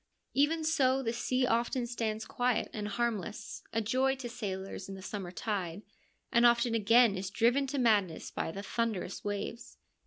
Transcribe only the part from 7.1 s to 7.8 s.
is driven to